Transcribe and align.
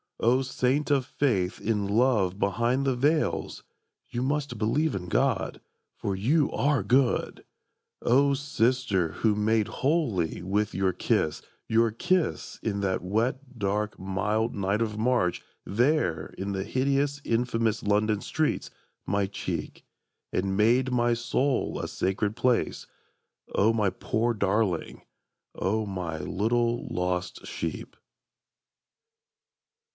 O 0.19 0.41
saint 0.43 0.89
of 0.91 1.05
faith 1.05 1.59
in 1.59 1.87
love 1.87 2.39
behind 2.39 2.85
the 2.85 2.95
veils, 2.95 3.63
("You 4.09 4.21
must 4.21 4.57
believe 4.57 4.93
in 4.93 5.07
God, 5.09 5.61
for 5.95 6.15
you 6.15 6.51
are 6.51 6.83
good!"), 6.83 7.43
O 8.03 8.35
sister 8.35 9.13
who 9.13 9.35
made 9.35 9.67
holy 9.67 10.43
with 10.43 10.75
your 10.75 10.93
kiss, 10.93 11.41
Your 11.67 11.91
kiss 11.91 12.59
in 12.61 12.81
that 12.81 13.01
wet 13.03 13.57
dark 13.57 13.99
mild 13.99 14.55
night 14.55 14.81
of 14.81 14.97
March 14.97 15.41
There 15.65 16.27
in 16.37 16.51
the 16.51 16.63
hideous 16.63 17.19
infamous 17.23 17.81
London 17.81 18.21
streets 18.21 18.69
My 19.05 19.25
cheek, 19.25 19.83
and 20.31 20.57
made 20.57 20.91
my 20.91 21.13
soul 21.15 21.79
a 21.79 21.87
sacred 21.87 22.35
place, 22.35 22.85
O 23.55 23.71
my 23.73 23.89
poor 23.91 24.35
darling, 24.35 25.03
O 25.55 25.85
my 25.87 26.19
little 26.19 26.87
lost 26.89 27.45
sheep! 27.45 27.95